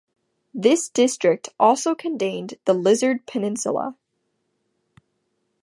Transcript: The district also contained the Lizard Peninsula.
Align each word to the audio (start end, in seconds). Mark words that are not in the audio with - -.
The 0.55 0.81
district 0.95 1.49
also 1.59 1.93
contained 1.93 2.55
the 2.65 2.73
Lizard 2.73 3.27
Peninsula. 3.27 3.95